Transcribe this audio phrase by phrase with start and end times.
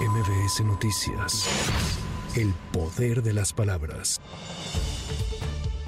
[0.00, 1.48] MBS Noticias.
[2.36, 4.20] El poder de las palabras.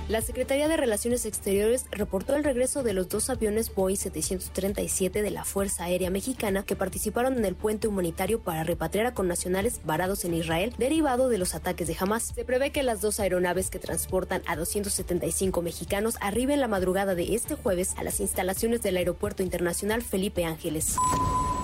[0.08, 5.31] La Secretaría de Relaciones Exteriores reportó el regreso de los dos aviones Boeing 737 de
[5.31, 10.25] la Fuerza Aérea Mexicana que participaron en el puente humanitario para repatriar a connacionales varados
[10.25, 12.32] en Israel derivado de los ataques de Hamas.
[12.34, 17.34] Se prevé que las dos aeronaves que transportan a 275 mexicanos arriben la madrugada de
[17.34, 20.96] este jueves a las instalaciones del Aeropuerto Internacional Felipe Ángeles.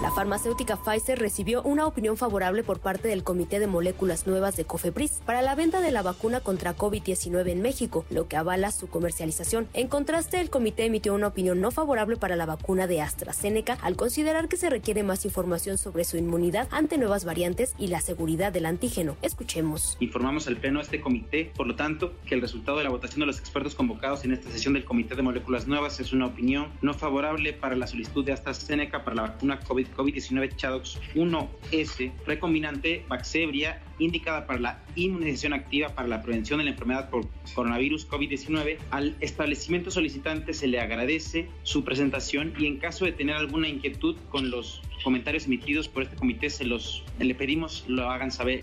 [0.03, 4.65] La farmacéutica Pfizer recibió una opinión favorable por parte del Comité de Moléculas Nuevas de
[4.65, 8.89] COFEPRIS para la venta de la vacuna contra COVID-19 en México, lo que avala su
[8.89, 9.69] comercialización.
[9.73, 13.97] En contraste, el comité emitió una opinión no favorable para la vacuna de AstraZeneca al
[13.97, 18.53] considerar que se requiere más información sobre su inmunidad ante nuevas variantes y la seguridad
[18.53, 19.17] del antígeno.
[19.23, 19.97] Escuchemos.
[20.01, 23.27] Informamos al Pleno este comité, por lo tanto, que el resultado de la votación de
[23.27, 26.95] los expertos convocados en esta sesión del Comité de Moléculas Nuevas es una opinión no
[26.95, 33.81] favorable para la solicitud de AstraZeneca para la vacuna COVID COVID-19 Chadox 1S recombinante Vaxebria
[33.99, 38.79] indicada para la inmunización activa para la prevención de la enfermedad por coronavirus COVID-19.
[38.91, 44.17] Al establecimiento solicitante se le agradece su presentación y en caso de tener alguna inquietud
[44.31, 48.63] con los comentarios emitidos por este comité, se los le pedimos lo hagan saber.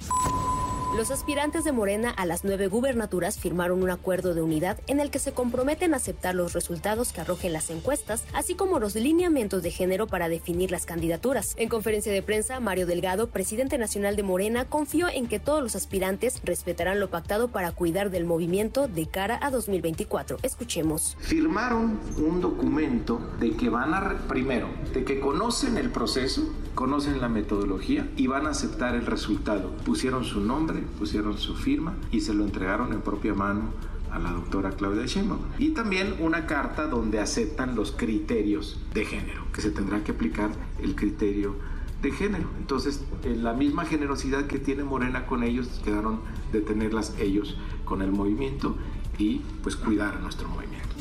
[0.95, 5.09] Los aspirantes de Morena a las nueve gubernaturas firmaron un acuerdo de unidad en el
[5.09, 9.63] que se comprometen a aceptar los resultados que arrojen las encuestas, así como los lineamientos
[9.63, 11.53] de género para definir las candidaturas.
[11.55, 15.77] En conferencia de prensa, Mario Delgado, presidente nacional de Morena, confió en que todos los
[15.77, 20.39] aspirantes respetarán lo pactado para cuidar del movimiento de cara a 2024.
[20.43, 21.15] Escuchemos.
[21.21, 27.29] Firmaron un documento de que van a, primero, de que conocen el proceso, conocen la
[27.29, 29.71] metodología y van a aceptar el resultado.
[29.85, 33.69] Pusieron su nombre pusieron su firma y se lo entregaron en propia mano
[34.11, 35.41] a la doctora Claudia Sheinbaum.
[35.57, 40.51] Y también una carta donde aceptan los criterios de género, que se tendrá que aplicar
[40.81, 41.55] el criterio
[42.01, 42.49] de género.
[42.57, 46.21] Entonces, en la misma generosidad que tiene Morena con ellos, quedaron
[46.51, 48.75] de tenerlas ellos con el movimiento
[49.17, 50.95] y pues cuidar a nuestro movimiento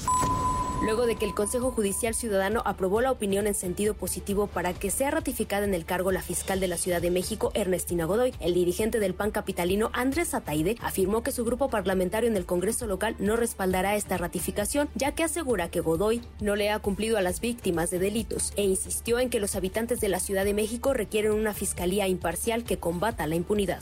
[0.82, 4.90] luego de que el Consejo Judicial Ciudadano aprobó la opinión en sentido positivo para que
[4.90, 8.34] sea ratificada en el cargo la fiscal de la Ciudad de México, Ernestina Godoy.
[8.40, 12.86] El dirigente del PAN capitalino, Andrés Ataide, afirmó que su grupo parlamentario en el Congreso
[12.86, 17.22] local no respaldará esta ratificación, ya que asegura que Godoy no le ha cumplido a
[17.22, 20.94] las víctimas de delitos e insistió en que los habitantes de la Ciudad de México
[20.94, 23.80] requieren una fiscalía imparcial que combata la impunidad.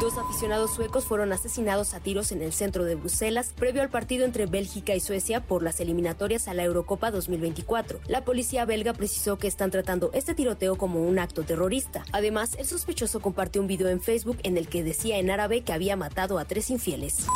[0.00, 4.24] Dos aficionados suecos fueron asesinados a tiros en el centro de Bruselas previo al partido
[4.24, 8.00] entre Bélgica y Suecia por las eliminatorias a la Eurocopa 2024.
[8.08, 12.04] La policía belga precisó que están tratando este tiroteo como un acto terrorista.
[12.12, 15.72] Además, el sospechoso compartió un video en Facebook en el que decía en árabe que
[15.72, 17.26] había matado a tres infieles.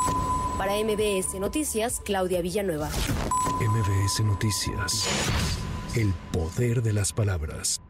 [0.59, 2.91] Para MBS Noticias, Claudia Villanueva.
[3.61, 5.07] MBS Noticias.
[5.95, 7.81] El poder de las palabras.